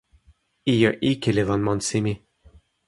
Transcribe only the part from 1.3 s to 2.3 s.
li lon monsi mi.